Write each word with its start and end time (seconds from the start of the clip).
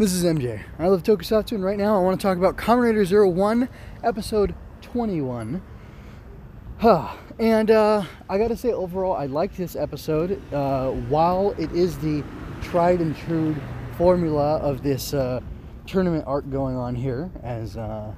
This 0.00 0.14
is 0.14 0.24
MJ. 0.24 0.62
I 0.78 0.88
love 0.88 1.02
Tokusatsu, 1.02 1.52
and 1.52 1.62
right 1.62 1.76
now 1.76 1.94
I 1.94 2.00
want 2.00 2.18
to 2.18 2.26
talk 2.26 2.38
about 2.38 2.56
Kamen 2.56 2.84
Rider 2.84 3.04
Zero 3.04 3.28
One, 3.28 3.68
episode 4.02 4.54
21. 4.80 5.60
Huh. 6.78 7.14
And 7.38 7.70
uh, 7.70 8.04
I 8.26 8.38
gotta 8.38 8.56
say, 8.56 8.72
overall, 8.72 9.12
I 9.12 9.26
like 9.26 9.54
this 9.56 9.76
episode. 9.76 10.40
Uh, 10.54 10.92
while 11.10 11.54
it 11.58 11.70
is 11.72 11.98
the 11.98 12.24
tried 12.62 13.02
and 13.02 13.14
true 13.14 13.54
formula 13.98 14.56
of 14.60 14.82
this 14.82 15.12
uh, 15.12 15.42
tournament 15.86 16.24
arc 16.26 16.48
going 16.48 16.76
on 16.76 16.94
here, 16.94 17.30
as 17.42 17.76
uh, 17.76 18.14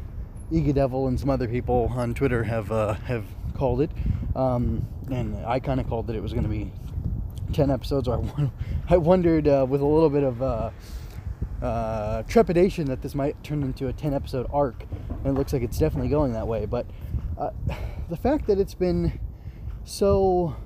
Ega 0.53 0.73
Devil 0.73 1.09
and 1.09 1.19
some 1.19 1.30
other 1.30 1.49
people 1.49 1.93
on 1.96 2.14
Twitter 2.14 2.45
have 2.45 2.71
uh, 2.71 2.95
have 2.95 3.25
called 3.55 3.80
it, 3.80 3.91
um, 4.37 4.87
and 5.11 5.35
I 5.45 5.59
kind 5.59 5.80
of 5.80 5.89
called 5.89 6.07
that 6.07 6.14
it 6.14 6.23
was 6.23 6.33
going 6.33 6.45
to 6.45 6.49
be 6.49 6.71
10 7.55 7.73
episodes. 7.73 8.07
Or 8.07 8.25
I, 8.39 8.51
I 8.95 8.96
wondered 8.99 9.49
uh, 9.49 9.67
with 9.69 9.80
a 9.80 9.85
little 9.85 10.11
bit 10.11 10.23
of 10.23 10.73
uh, 11.63 12.23
trepidation 12.25 12.87
that 12.87 13.02
this 13.02 13.15
might 13.15 13.43
turn 13.45 13.62
into 13.62 13.87
a 13.87 13.93
10 13.93 14.12
episode 14.12 14.47
arc, 14.53 14.84
and 15.09 15.27
it 15.27 15.33
looks 15.33 15.53
like 15.53 15.62
it's 15.62 15.79
definitely 15.79 16.09
going 16.09 16.33
that 16.33 16.47
way. 16.47 16.66
But 16.66 16.87
uh, 17.39 17.51
the 18.11 18.16
fact 18.16 18.47
that 18.48 18.59
it's 18.59 18.75
been 18.75 19.20
so 19.84 20.56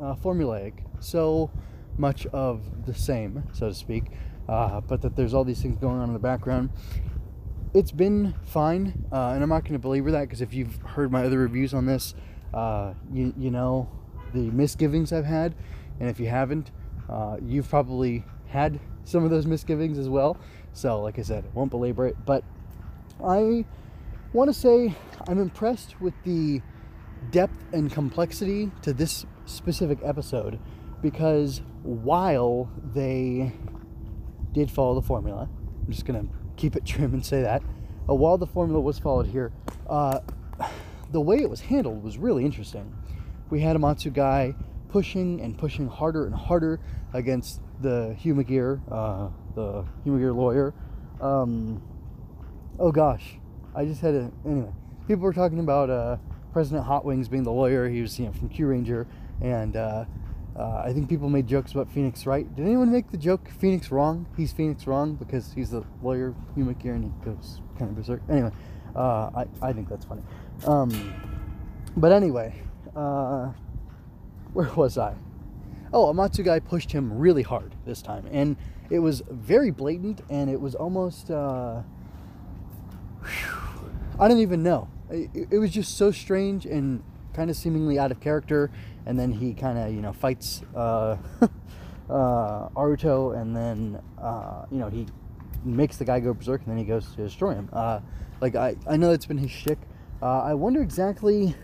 uh, 0.00 0.14
formulaic, 0.14 0.74
so 1.00 1.50
much 1.96 2.26
of 2.26 2.86
the 2.86 2.94
same, 2.94 3.44
so 3.52 3.68
to 3.68 3.74
speak, 3.74 4.04
uh, 4.48 4.80
but 4.82 5.00
that 5.02 5.16
there's 5.16 5.32
all 5.32 5.44
these 5.44 5.62
things 5.62 5.76
going 5.78 5.98
on 5.98 6.08
in 6.08 6.12
the 6.12 6.18
background. 6.18 6.70
It's 7.72 7.92
been 7.92 8.34
fine, 8.44 9.06
uh, 9.10 9.30
and 9.30 9.42
I'm 9.42 9.48
not 9.48 9.64
going 9.64 9.72
to 9.72 9.78
belabor 9.78 10.10
that 10.12 10.22
because 10.22 10.40
if 10.40 10.54
you've 10.54 10.76
heard 10.82 11.10
my 11.10 11.24
other 11.24 11.38
reviews 11.38 11.74
on 11.74 11.86
this, 11.86 12.14
uh, 12.54 12.92
you, 13.12 13.34
you 13.36 13.50
know 13.50 13.90
the 14.34 14.50
misgivings 14.50 15.12
I've 15.12 15.24
had, 15.24 15.54
and 15.98 16.08
if 16.08 16.20
you 16.20 16.28
haven't, 16.28 16.70
you've 17.42 17.68
probably 17.68 18.24
had 18.56 18.80
some 19.04 19.22
of 19.22 19.30
those 19.30 19.46
misgivings 19.46 19.98
as 19.98 20.08
well. 20.08 20.38
So, 20.72 21.00
like 21.00 21.18
I 21.18 21.22
said, 21.22 21.44
I 21.44 21.48
won't 21.54 21.70
belabor 21.70 22.06
it, 22.06 22.16
but 22.24 22.42
I 23.22 23.64
want 24.32 24.48
to 24.48 24.54
say 24.54 24.94
I'm 25.28 25.38
impressed 25.38 26.00
with 26.00 26.14
the 26.24 26.62
depth 27.30 27.64
and 27.72 27.92
complexity 27.92 28.70
to 28.82 28.92
this 28.92 29.26
specific 29.44 29.98
episode 30.02 30.58
because 31.02 31.60
while 31.82 32.70
they 32.94 33.52
did 34.52 34.70
follow 34.70 34.94
the 34.94 35.06
formula, 35.06 35.48
I'm 35.86 35.92
just 35.92 36.06
gonna 36.06 36.26
keep 36.56 36.76
it 36.76 36.84
trim 36.86 37.12
and 37.14 37.24
say 37.24 37.42
that. 37.42 37.62
Uh, 38.08 38.14
while 38.14 38.38
the 38.38 38.46
formula 38.46 38.80
was 38.80 38.98
followed 38.98 39.26
here, 39.26 39.52
uh, 39.88 40.20
the 41.12 41.20
way 41.20 41.36
it 41.36 41.50
was 41.50 41.60
handled 41.60 42.02
was 42.02 42.16
really 42.16 42.44
interesting. 42.44 42.94
We 43.50 43.60
had 43.60 43.76
Amatsu 43.76 44.12
Gai 44.12 44.54
pushing 44.88 45.40
and 45.40 45.58
pushing 45.58 45.88
harder 45.88 46.26
and 46.26 46.34
harder 46.34 46.80
against 47.12 47.60
the 47.80 48.16
Humagear, 48.22 48.80
uh, 48.90 49.28
the 49.54 49.84
Humagear 50.04 50.34
lawyer. 50.34 50.74
Um, 51.20 51.82
oh 52.78 52.92
gosh, 52.92 53.38
I 53.74 53.84
just 53.84 54.00
had 54.00 54.14
a 54.14 54.30
anyway. 54.44 54.72
People 55.06 55.22
were 55.22 55.32
talking 55.32 55.60
about 55.60 55.90
uh, 55.90 56.16
President 56.52 56.86
Hot 56.86 57.04
Wings 57.04 57.28
being 57.28 57.42
the 57.42 57.52
lawyer. 57.52 57.88
He 57.88 58.00
was 58.02 58.18
you 58.18 58.26
know 58.26 58.32
from 58.32 58.48
Kyuranger, 58.48 59.06
and 59.40 59.76
uh, 59.76 60.04
uh, 60.58 60.82
I 60.84 60.92
think 60.92 61.08
people 61.08 61.28
made 61.28 61.46
jokes 61.46 61.72
about 61.72 61.90
Phoenix 61.90 62.24
Wright. 62.26 62.54
Did 62.56 62.64
anyone 62.66 62.90
make 62.90 63.10
the 63.10 63.18
joke 63.18 63.48
Phoenix 63.60 63.90
wrong? 63.90 64.26
He's 64.36 64.52
Phoenix 64.52 64.86
wrong 64.86 65.14
because 65.14 65.52
he's 65.52 65.70
the 65.70 65.84
lawyer 66.02 66.34
Humagear 66.56 66.94
and 66.94 67.04
he 67.04 67.24
goes 67.24 67.60
kind 67.78 67.90
of 67.90 67.96
berserk. 67.96 68.22
Anyway, 68.30 68.50
uh, 68.94 69.30
I 69.34 69.46
I 69.60 69.72
think 69.72 69.88
that's 69.88 70.04
funny. 70.04 70.22
Um, 70.66 71.14
but 71.96 72.12
anyway, 72.12 72.54
uh, 72.94 73.52
where 74.52 74.72
was 74.74 74.96
I? 74.96 75.14
Oh, 75.92 76.12
Amatsu 76.12 76.44
Gai 76.44 76.60
pushed 76.60 76.92
him 76.92 77.16
really 77.18 77.42
hard 77.42 77.74
this 77.84 78.02
time, 78.02 78.26
and 78.30 78.56
it 78.90 78.98
was 78.98 79.22
very 79.30 79.70
blatant, 79.70 80.20
and 80.28 80.50
it 80.50 80.60
was 80.60 80.74
almost. 80.74 81.30
Uh, 81.30 81.82
I 84.18 84.28
don't 84.28 84.38
even 84.38 84.62
know. 84.62 84.88
It, 85.10 85.48
it 85.50 85.58
was 85.58 85.70
just 85.70 85.96
so 85.96 86.10
strange 86.10 86.64
and 86.66 87.02
kind 87.36 87.50
of 87.50 87.56
seemingly 87.56 87.98
out 87.98 88.10
of 88.10 88.18
character. 88.18 88.70
And 89.04 89.18
then 89.18 89.30
he 89.30 89.52
kind 89.52 89.78
of, 89.78 89.92
you 89.94 90.00
know, 90.00 90.12
fights 90.12 90.62
uh, 90.74 91.16
uh, 92.10 92.68
Aruto, 92.70 93.40
and 93.40 93.54
then, 93.54 94.02
uh, 94.20 94.64
you 94.70 94.78
know, 94.78 94.88
he 94.88 95.06
makes 95.64 95.98
the 95.98 96.04
guy 96.04 96.18
go 96.18 96.34
berserk, 96.34 96.62
and 96.62 96.70
then 96.70 96.78
he 96.78 96.84
goes 96.84 97.10
to 97.14 97.16
destroy 97.16 97.54
him. 97.54 97.68
Uh, 97.72 98.00
like 98.40 98.56
I, 98.56 98.76
I 98.88 98.96
know 98.96 99.12
it's 99.12 99.26
been 99.26 99.38
his 99.38 99.50
shtick. 99.50 99.78
Uh, 100.20 100.40
I 100.40 100.54
wonder 100.54 100.82
exactly, 100.82 101.54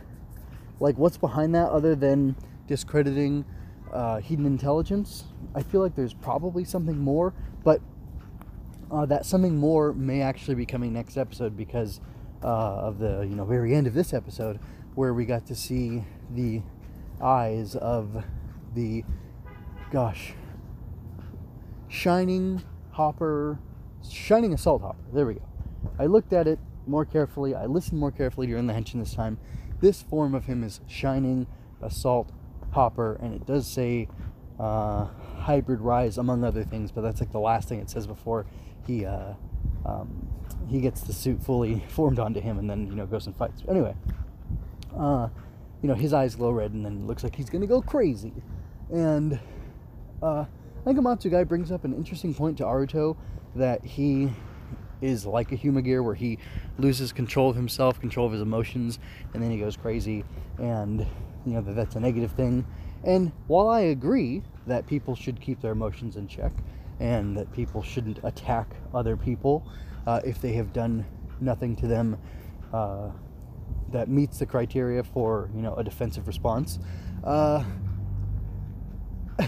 like, 0.79 0.99
what's 0.99 1.17
behind 1.17 1.55
that, 1.55 1.71
other 1.71 1.97
than 1.97 2.37
discrediting 2.69 3.45
uh, 3.93 4.21
Hiden 4.21 4.47
Intelligence. 4.47 5.25
I 5.55 5.63
feel 5.63 5.81
like 5.81 5.95
there's 5.95 6.15
probably 6.15 6.65
something 6.65 6.99
more, 6.99 7.35
but 7.65 7.81
uh, 8.91 9.07
that 9.07 9.25
something 9.27 9.57
more 9.57 9.93
may 9.93 10.21
actually 10.21 10.55
be 10.55 10.67
coming 10.67 10.93
next 10.93 11.17
episode 11.17 11.57
because 11.57 12.01
uh, 12.43 12.47
of 12.47 12.99
the 12.99 13.21
you 13.23 13.35
know 13.35 13.45
very 13.45 13.75
end 13.75 13.87
of 13.87 13.95
this 13.95 14.13
episode 14.13 14.59
where 14.95 15.15
we 15.15 15.25
got 15.25 15.47
to 15.47 15.55
see 15.55 16.05
the 16.35 16.63
eyes 17.23 17.77
of 17.77 18.25
the 18.75 19.05
gosh 19.91 20.35
shining 21.89 22.63
hopper 22.91 23.59
shining 24.09 24.53
assault 24.53 24.83
hopper. 24.83 24.99
There 25.13 25.27
we 25.27 25.35
go. 25.35 25.49
I 25.99 26.07
looked 26.07 26.33
at 26.33 26.47
it 26.47 26.59
more 26.87 27.05
carefully. 27.05 27.55
I 27.55 27.67
listened 27.67 28.01
more 28.01 28.11
carefully 28.11 28.47
during 28.47 28.67
the 28.67 28.73
henshin 28.73 28.99
this 29.01 29.15
time. 29.15 29.39
This 29.81 30.03
form 30.03 30.35
of 30.35 30.47
him 30.47 30.65
is 30.65 30.81
shining 30.87 31.47
assault 31.81 32.33
hopper 32.73 33.19
and 33.23 33.35
it 33.35 33.47
does 33.47 33.67
say 33.67 34.09
uh, 34.59 35.07
hybrid 35.39 35.81
rise 35.81 36.19
among 36.19 36.45
other 36.45 36.65
things 36.65 36.91
but 36.91 37.01
that's 37.03 37.21
like 37.21 37.33
the 37.33 37.41
last 37.41 37.69
thing 37.69 37.79
it 37.79 37.91
says 37.91 38.07
before 38.07 38.47
he 38.87 39.05
uh, 39.05 39.35
um, 39.85 40.29
he 40.69 40.81
gets 40.81 41.03
the 41.03 41.13
suit 41.13 41.43
fully 41.43 41.85
formed 41.89 42.19
onto 42.19 42.41
him 42.41 42.59
and 42.59 42.69
then 42.69 42.87
you 42.87 42.95
know 42.95 43.07
goes 43.07 43.27
and 43.27 43.37
fights. 43.37 43.63
Anyway, 43.69 43.95
uh, 44.97 45.29
you 45.83 45.89
know 45.89 45.95
his 45.95 46.13
eyes 46.13 46.35
glow 46.35 46.51
red 46.51 46.73
and 46.73 46.85
then 46.85 47.07
looks 47.07 47.25
like 47.25 47.37
he's 47.37 47.51
gonna 47.51 47.67
go 47.67 47.81
crazy. 47.83 48.33
And 48.91 49.41
uh, 50.23 50.45
I 50.45 50.85
think 50.85 50.99
Amatsu 50.99 51.31
Gai 51.31 51.45
brings 51.45 51.73
up 51.73 51.85
an 51.85 51.95
interesting 51.95 52.35
point 52.35 52.59
to 52.59 52.65
Aruto 52.65 53.17
that 53.55 53.85
he 53.85 54.31
is 55.03 55.27
like 55.27 55.53
a 55.53 55.57
Humagear 55.57 56.03
where 56.03 56.15
he 56.15 56.39
loses 56.79 57.13
control 57.13 57.51
of 57.51 57.57
himself, 57.57 58.01
control 58.01 58.27
of 58.27 58.33
his 58.33 58.41
emotions, 58.41 58.99
and 59.35 59.43
then 59.43 59.51
he 59.51 59.59
goes 59.59 59.77
crazy, 59.77 60.25
and 60.59 61.01
you 61.45 61.53
know 61.53 61.61
that 61.61 61.75
that's 61.75 61.97
a 61.97 62.01
negative 62.01 62.33
thing. 62.33 62.65
And 63.05 63.33
while 63.49 63.69
I 63.69 63.81
agree 63.81 64.43
that 64.67 64.87
people 64.87 65.15
should 65.15 65.41
keep 65.41 65.61
their 65.61 65.73
emotions 65.73 66.17
in 66.17 66.29
check 66.29 66.53
and 67.01 67.37
that 67.37 67.53
people 67.53 67.83
shouldn't 67.83 68.21
attack 68.23 68.77
other 68.95 69.17
people 69.17 69.67
uh, 70.07 70.21
if 70.25 70.41
they 70.41 70.53
have 70.53 70.73
done 70.73 71.05
nothing 71.41 71.75
to 71.77 71.89
them 71.89 72.17
uh, 72.73 73.11
that 73.91 74.09
meets 74.09 74.39
the 74.39 74.47
criteria 74.47 75.03
for 75.03 75.51
you 75.55 75.63
know 75.63 75.75
a 75.75 75.85
defensive 75.85 76.27
response. 76.27 76.79
Uh, 77.25 77.65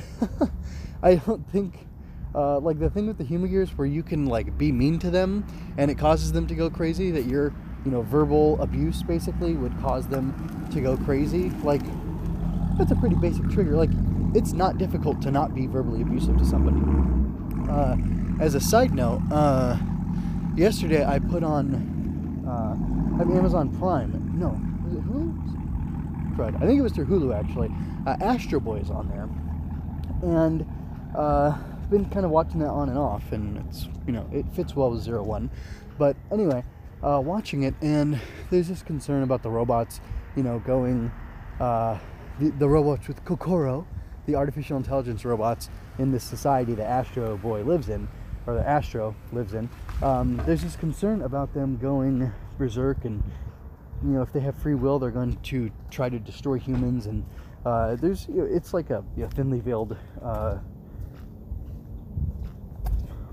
I 1.03 1.17
don't 1.17 1.49
think 1.51 1.87
uh, 2.35 2.59
like 2.59 2.79
the 2.79 2.91
thing 2.91 3.07
with 3.07 3.19
the 3.19 3.25
Humagears 3.25 3.71
where 3.77 3.87
you 3.87 4.03
can 4.03 4.27
like 4.27 4.57
be 4.59 4.73
mean 4.73 4.99
to 5.01 5.11
them 5.11 5.47
and 5.79 5.91
it 5.91 5.97
causes 5.97 6.33
them 6.33 6.47
to 6.47 6.55
go 6.55 6.69
crazy. 6.69 7.11
That 7.11 7.27
your 7.27 7.53
you 7.85 7.91
know 7.91 8.03
verbal 8.03 8.61
abuse 8.61 9.03
basically 9.03 9.55
would 9.55 9.79
cause 9.81 10.07
them 10.09 10.69
to 10.73 10.81
go 10.81 10.97
crazy. 10.97 11.51
Like 11.63 11.83
that's 12.77 12.91
a 12.91 12.97
pretty 12.97 13.17
basic 13.17 13.49
trigger. 13.51 13.77
Like 13.77 13.91
it's 14.35 14.53
not 14.53 14.79
difficult 14.79 15.23
to 15.23 15.31
not 15.31 15.55
be 15.55 15.67
verbally 15.67 16.03
abusive 16.03 16.37
to 16.39 16.45
somebody. 16.45 16.81
Uh, 17.71 17.97
as 18.43 18.55
a 18.55 18.61
side 18.61 18.93
note, 18.93 19.23
uh, 19.31 19.77
yesterday 20.57 21.05
I 21.05 21.19
put 21.19 21.45
on 21.45 22.45
uh, 22.47 23.23
I 23.23 23.23
Amazon 23.23 23.77
Prime. 23.79 24.33
No, 24.39 24.49
was 24.85 24.95
it 24.95 25.05
Hulu? 25.05 26.37
Crud. 26.37 26.57
I 26.57 26.67
think 26.67 26.81
it 26.81 26.83
was 26.83 26.93
through 26.93 27.07
Hulu 27.07 27.35
actually. 27.39 27.71
Uh, 28.07 28.17
Astro 28.21 28.59
Boy 28.59 28.79
is 28.79 28.91
on 28.91 29.09
there, 29.09 29.29
and 30.29 30.67
uh, 31.17 31.57
Been 31.91 32.09
kind 32.11 32.25
of 32.25 32.31
watching 32.31 32.61
that 32.61 32.71
on 32.71 32.89
and 32.89 32.99
off, 32.99 33.33
and 33.33 33.59
it's 33.69 33.89
you 34.07 34.13
know 34.13 34.29
it 34.33 34.47
fits 34.55 34.75
well 34.75 34.91
with 34.91 35.03
Zero 35.03 35.23
One. 35.23 35.51
But 35.99 36.17
anyway, 36.33 36.65
uh, 37.03 37.21
watching 37.25 37.63
it, 37.65 37.75
and 37.83 38.21
there's 38.51 38.69
this 38.69 38.83
concern 38.83 39.23
about 39.23 39.43
the 39.43 39.51
robots, 39.51 40.01
you 40.35 40.43
know, 40.43 40.59
going 40.61 41.13
uh, 41.61 41.99
the, 42.41 42.51
the 42.51 42.69
robots 42.69 43.07
with 43.07 43.25
Kokoro, 43.25 43.87
the 44.27 44.35
artificial 44.35 44.77
intelligence 44.77 45.25
robots 45.25 45.69
in 45.99 46.11
this 46.11 46.25
society 46.25 46.75
that 46.75 46.89
Astro 46.89 47.37
Boy 47.37 47.63
lives 47.63 47.89
in, 47.89 48.09
or 48.47 48.55
the 48.55 48.67
Astro 48.67 49.15
lives 49.33 49.55
in. 49.55 49.69
Um, 50.03 50.43
there's 50.47 50.63
this 50.63 50.77
concern 50.77 51.23
about 51.23 51.55
them 51.55 51.77
going 51.77 52.33
berserk, 52.59 53.05
and 53.05 53.23
you 54.03 54.11
know, 54.11 54.23
if 54.23 54.33
they 54.33 54.41
have 54.41 54.57
free 54.57 54.75
will, 54.75 54.99
they're 54.99 55.11
going 55.11 55.37
to 55.37 55.71
try 55.91 56.09
to 56.09 56.19
destroy 56.19 56.59
humans. 56.59 57.07
And 57.07 57.25
uh, 57.65 57.97
there's, 57.97 58.27
you 58.29 58.37
know, 58.37 58.45
it's 58.45 58.75
like 58.75 58.91
a 58.91 59.05
you 59.17 59.23
know, 59.23 59.29
thinly 59.29 59.61
veiled, 59.61 59.97
uh, 60.23 60.59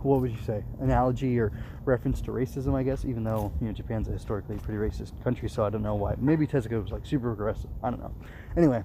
what 0.04 0.22
would 0.22 0.32
you 0.32 0.42
say, 0.46 0.64
analogy 0.80 1.40
or 1.40 1.52
reference 1.86 2.22
to 2.22 2.32
racism, 2.32 2.76
I 2.76 2.84
guess. 2.84 3.06
Even 3.06 3.24
though 3.24 3.52
you 3.62 3.68
know 3.68 3.74
Japan's 3.74 4.08
a 4.08 4.12
historically 4.12 4.58
pretty 4.58 4.80
racist 4.80 5.22
country, 5.24 5.50
so 5.50 5.64
I 5.64 5.70
don't 5.70 5.84
know 5.84 5.96
why. 5.96 6.16
Maybe 6.18 6.48
Tezuka 6.48 6.82
was 6.82 6.92
like 6.92 7.06
super 7.06 7.32
aggressive. 7.32 7.70
I 7.84 7.90
don't 7.90 8.00
know. 8.00 8.14
Anyway, 8.58 8.84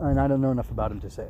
and 0.00 0.20
I 0.20 0.28
don't 0.28 0.40
know 0.40 0.50
enough 0.50 0.70
about 0.70 0.90
him 0.90 1.00
to 1.00 1.10
say. 1.10 1.28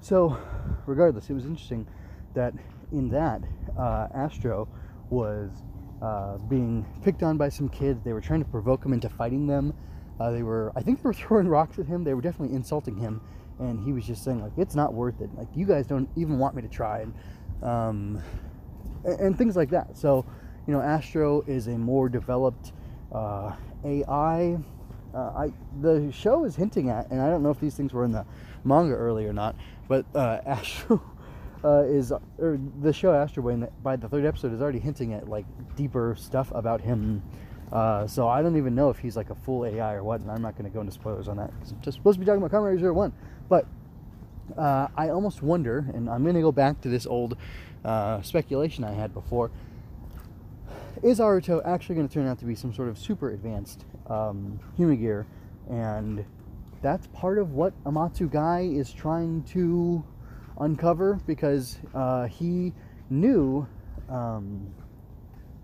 So, 0.00 0.38
regardless, 0.86 1.30
it 1.30 1.34
was 1.34 1.44
interesting 1.44 1.86
that 2.34 2.52
in 2.92 3.08
that 3.10 3.42
uh, 3.78 4.08
Astro 4.14 4.68
was 5.10 5.50
uh, 6.02 6.36
being 6.36 6.84
picked 7.02 7.22
on 7.22 7.36
by 7.36 7.48
some 7.48 7.68
kids. 7.68 8.02
They 8.04 8.12
were 8.12 8.20
trying 8.20 8.42
to 8.42 8.48
provoke 8.50 8.84
him 8.84 8.92
into 8.92 9.08
fighting 9.08 9.46
them. 9.46 9.72
Uh, 10.20 10.30
they 10.30 10.42
were, 10.42 10.72
I 10.76 10.82
think, 10.82 11.02
they 11.02 11.08
were 11.08 11.14
throwing 11.14 11.48
rocks 11.48 11.78
at 11.78 11.86
him. 11.86 12.04
They 12.04 12.14
were 12.14 12.22
definitely 12.22 12.54
insulting 12.54 12.96
him, 12.96 13.20
and 13.58 13.80
he 13.84 13.92
was 13.92 14.06
just 14.06 14.22
saying 14.24 14.42
like, 14.42 14.52
"It's 14.56 14.74
not 14.74 14.92
worth 14.92 15.20
it. 15.20 15.30
Like, 15.36 15.48
you 15.54 15.66
guys 15.66 15.86
don't 15.86 16.08
even 16.16 16.38
want 16.38 16.54
me 16.54 16.62
to 16.62 16.68
try." 16.68 17.00
And, 17.00 17.14
um, 17.64 18.22
and, 19.04 19.20
and 19.20 19.38
things 19.38 19.56
like 19.56 19.70
that. 19.70 19.96
So, 19.96 20.24
you 20.66 20.72
know, 20.72 20.80
Astro 20.80 21.42
is 21.46 21.66
a 21.66 21.76
more 21.76 22.08
developed 22.08 22.72
uh, 23.12 23.52
AI. 23.84 24.58
Uh, 25.14 25.18
I 25.18 25.52
the 25.80 26.10
show 26.12 26.44
is 26.44 26.56
hinting 26.56 26.90
at, 26.90 27.10
and 27.10 27.20
I 27.20 27.28
don't 27.28 27.42
know 27.42 27.50
if 27.50 27.60
these 27.60 27.74
things 27.74 27.92
were 27.92 28.04
in 28.04 28.12
the 28.12 28.26
manga 28.64 28.94
early 28.94 29.26
or 29.26 29.32
not, 29.32 29.56
but 29.88 30.04
uh, 30.14 30.40
Astro 30.46 31.02
uh, 31.64 31.84
is 31.84 32.12
or 32.38 32.58
the 32.82 32.92
show 32.92 33.14
Astro 33.14 33.42
Boy 33.42 33.56
the, 33.56 33.70
by 33.82 33.96
the 33.96 34.08
third 34.08 34.24
episode 34.24 34.52
is 34.52 34.60
already 34.60 34.80
hinting 34.80 35.14
at 35.14 35.28
like 35.28 35.46
deeper 35.76 36.16
stuff 36.18 36.50
about 36.54 36.80
him. 36.80 37.22
Uh, 37.72 38.06
so 38.06 38.28
I 38.28 38.42
don't 38.42 38.56
even 38.56 38.74
know 38.74 38.90
if 38.90 38.98
he's 38.98 39.16
like 39.16 39.30
a 39.30 39.34
full 39.34 39.64
AI 39.64 39.94
or 39.94 40.04
what, 40.04 40.20
and 40.20 40.30
I'm 40.30 40.42
not 40.42 40.56
going 40.56 40.70
to 40.70 40.74
go 40.74 40.80
into 40.80 40.92
spoilers 40.92 41.28
on 41.28 41.38
that 41.38 41.52
because 41.54 41.72
I'm 41.72 41.80
just 41.80 41.96
supposed 41.96 42.16
to 42.16 42.20
be 42.20 42.26
talking 42.26 42.42
about 42.42 42.52
Kamen 42.52 42.66
Rider 42.66 42.78
Zero 42.78 42.92
One. 42.92 43.12
But 43.48 43.66
uh, 44.56 44.88
I 44.96 45.08
almost 45.08 45.42
wonder, 45.42 45.86
and 45.94 46.08
I'm 46.08 46.22
going 46.22 46.34
to 46.34 46.40
go 46.40 46.52
back 46.52 46.80
to 46.82 46.88
this 46.88 47.06
old 47.06 47.36
uh, 47.84 48.22
speculation 48.22 48.84
I 48.84 48.92
had 48.92 49.12
before. 49.12 49.50
Is 51.02 51.18
Aruto 51.18 51.60
actually 51.66 51.96
going 51.96 52.08
to 52.08 52.14
turn 52.14 52.26
out 52.26 52.38
to 52.38 52.44
be 52.44 52.54
some 52.54 52.72
sort 52.72 52.88
of 52.88 52.98
super 52.98 53.30
advanced 53.30 53.84
um, 54.08 54.58
gear? 54.78 55.26
And 55.68 56.24
that's 56.82 57.06
part 57.08 57.38
of 57.38 57.52
what 57.52 57.72
Amatsu 57.84 58.30
Gai 58.30 58.62
is 58.62 58.92
trying 58.92 59.42
to 59.44 60.04
uncover 60.58 61.20
because 61.26 61.78
uh, 61.94 62.26
he 62.26 62.72
knew 63.10 63.66
um, 64.08 64.72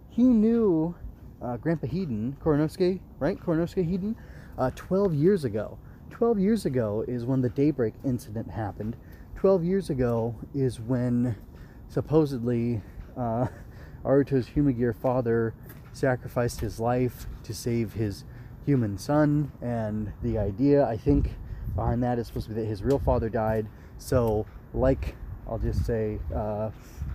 he 0.08 0.24
knew 0.24 0.94
uh, 1.40 1.56
Grandpa 1.56 1.86
Hiden, 1.86 2.36
Koronosuke, 2.38 3.00
right? 3.18 3.38
Koronosuke 3.38 3.88
Hiden, 3.88 4.14
uh, 4.58 4.70
12 4.74 5.14
years 5.14 5.44
ago. 5.44 5.78
12 6.20 6.38
years 6.38 6.66
ago 6.66 7.02
is 7.08 7.24
when 7.24 7.40
the 7.40 7.48
Daybreak 7.48 7.94
incident 8.04 8.50
happened. 8.50 8.94
12 9.36 9.64
years 9.64 9.88
ago 9.88 10.34
is 10.54 10.78
when 10.78 11.34
supposedly 11.88 12.82
uh, 13.16 13.46
Aruto's 14.04 14.46
Humagear 14.48 14.92
father 14.92 15.54
sacrificed 15.94 16.60
his 16.60 16.78
life 16.78 17.26
to 17.44 17.54
save 17.54 17.94
his 17.94 18.24
human 18.66 18.98
son, 18.98 19.50
and 19.62 20.12
the 20.22 20.36
idea, 20.36 20.84
I 20.84 20.98
think, 20.98 21.30
behind 21.74 22.02
that 22.02 22.18
is 22.18 22.26
supposed 22.26 22.48
to 22.48 22.54
be 22.54 22.60
that 22.60 22.66
his 22.66 22.82
real 22.82 22.98
father 22.98 23.30
died. 23.30 23.66
So, 23.96 24.44
like, 24.74 25.16
I'll 25.48 25.58
just 25.58 25.86
say, 25.86 26.18
uh, 26.36 26.68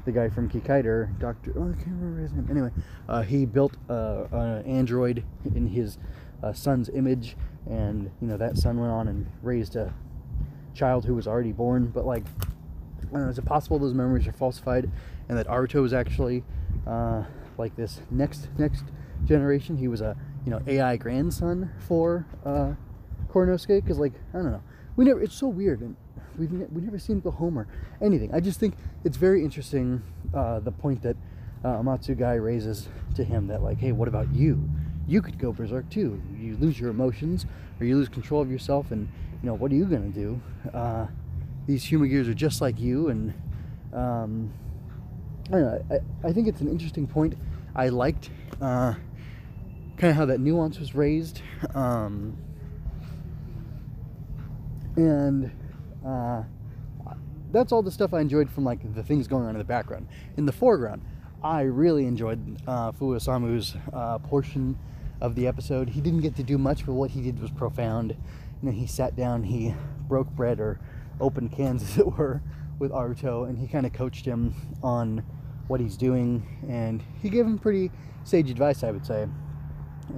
the 0.05 0.13
guy 0.13 0.29
from 0.29 0.49
Kikaider, 0.49 1.19
Doctor, 1.19 1.53
oh, 1.55 1.71
I 1.71 1.75
can't 1.75 1.95
remember 1.95 2.23
his 2.23 2.33
name. 2.33 2.47
Anyway, 2.49 2.71
uh, 3.07 3.21
he 3.21 3.45
built 3.45 3.77
uh, 3.87 4.23
an 4.31 4.65
android 4.65 5.23
in 5.53 5.67
his 5.67 5.99
uh, 6.43 6.53
son's 6.53 6.89
image, 6.89 7.35
and 7.69 8.11
you 8.21 8.27
know 8.27 8.37
that 8.37 8.57
son 8.57 8.79
went 8.79 8.91
on 8.91 9.07
and 9.07 9.27
raised 9.41 9.75
a 9.75 9.93
child 10.73 11.05
who 11.05 11.15
was 11.15 11.27
already 11.27 11.51
born. 11.51 11.87
But 11.87 12.05
like, 12.05 12.23
know, 13.17 13.27
is 13.27 13.37
it 13.37 13.45
possible 13.45 13.79
those 13.79 13.93
memories 13.93 14.27
are 14.27 14.33
falsified, 14.33 14.89
and 15.29 15.37
that 15.37 15.47
Aruto 15.47 15.81
was 15.81 15.93
actually 15.93 16.43
uh, 16.85 17.23
like 17.57 17.75
this 17.75 18.01
next 18.11 18.49
next 18.57 18.83
generation? 19.25 19.77
He 19.77 19.87
was 19.87 20.01
a 20.01 20.15
you 20.45 20.51
know 20.51 20.61
AI 20.67 20.97
grandson 20.97 21.71
for 21.87 22.25
uh, 22.45 22.73
because 23.33 23.99
like 23.99 24.13
I 24.33 24.37
don't 24.37 24.51
know, 24.51 24.63
we 24.95 25.05
never. 25.05 25.21
It's 25.21 25.35
so 25.35 25.47
weird, 25.47 25.81
and 25.81 25.95
we've 26.37 26.51
ne- 26.51 26.67
we 26.71 26.81
never 26.81 26.99
seen 26.99 27.21
the 27.21 27.31
Homer 27.31 27.67
anything. 28.01 28.33
I 28.33 28.39
just 28.39 28.59
think 28.59 28.75
it's 29.03 29.17
very 29.17 29.43
interesting 29.43 30.01
uh, 30.33 30.59
the 30.59 30.71
point 30.71 31.01
that 31.03 31.15
uh, 31.63 31.77
Amatsu 31.77 32.17
Gai 32.17 32.35
raises 32.35 32.87
to 33.15 33.23
him 33.23 33.47
that 33.47 33.63
like, 33.63 33.79
hey, 33.79 33.91
what 33.91 34.07
about 34.07 34.33
you? 34.33 34.69
You 35.07 35.21
could 35.21 35.37
go 35.37 35.51
berserk 35.51 35.89
too. 35.89 36.21
You 36.37 36.57
lose 36.57 36.79
your 36.79 36.89
emotions, 36.89 37.45
or 37.79 37.85
you 37.85 37.95
lose 37.95 38.09
control 38.09 38.41
of 38.41 38.49
yourself, 38.49 38.91
and 38.91 39.07
you 39.41 39.47
know 39.47 39.53
what 39.53 39.71
are 39.71 39.75
you 39.75 39.85
gonna 39.85 40.07
do? 40.07 40.41
Uh, 40.73 41.07
these 41.67 41.83
Humagears 41.83 42.27
are 42.27 42.33
just 42.33 42.61
like 42.61 42.79
you, 42.79 43.09
and 43.09 43.33
um, 43.93 44.53
I 45.47 45.51
don't 45.51 45.61
know. 45.61 45.85
I, 46.23 46.27
I 46.27 46.33
think 46.33 46.47
it's 46.47 46.61
an 46.61 46.67
interesting 46.67 47.07
point. 47.07 47.35
I 47.75 47.89
liked 47.89 48.29
uh, 48.61 48.93
kind 49.97 50.11
of 50.11 50.15
how 50.15 50.25
that 50.25 50.39
nuance 50.39 50.79
was 50.79 50.95
raised, 50.95 51.41
um, 51.73 52.35
and 54.95 55.51
uh, 56.05 56.43
that's 57.51 57.71
all 57.71 57.81
the 57.81 57.91
stuff 57.91 58.13
I 58.13 58.21
enjoyed 58.21 58.49
from 58.49 58.63
like 58.63 58.93
the 58.95 59.03
things 59.03 59.27
going 59.27 59.43
on 59.43 59.51
in 59.51 59.57
the 59.57 59.63
background. 59.63 60.07
In 60.37 60.45
the 60.45 60.51
foreground, 60.51 61.01
I 61.43 61.61
really 61.61 62.05
enjoyed 62.05 62.61
uh, 62.67 62.91
Fuwa 62.91 63.17
Isamu's 63.17 63.75
uh, 63.93 64.17
portion 64.19 64.77
of 65.21 65.35
the 65.35 65.47
episode. 65.47 65.89
He 65.89 66.01
didn't 66.01 66.21
get 66.21 66.35
to 66.35 66.43
do 66.43 66.57
much, 66.57 66.85
but 66.85 66.93
what 66.93 67.11
he 67.11 67.21
did 67.21 67.39
was 67.39 67.51
profound. 67.51 68.11
And 68.11 68.63
then 68.63 68.73
he 68.73 68.87
sat 68.87 69.15
down, 69.15 69.43
he 69.43 69.73
broke 70.07 70.29
bread 70.29 70.59
or 70.59 70.79
opened 71.19 71.51
cans, 71.51 71.81
as 71.89 71.97
it 71.97 72.17
were, 72.17 72.41
with 72.79 72.91
Aruto, 72.91 73.47
and 73.47 73.57
he 73.57 73.67
kind 73.67 73.85
of 73.85 73.93
coached 73.93 74.25
him 74.25 74.53
on 74.83 75.23
what 75.67 75.79
he's 75.79 75.97
doing, 75.97 76.45
and 76.69 77.03
he 77.21 77.29
gave 77.29 77.45
him 77.45 77.57
pretty 77.57 77.91
sage 78.23 78.49
advice, 78.49 78.83
I 78.83 78.91
would 78.91 79.05
say. 79.05 79.27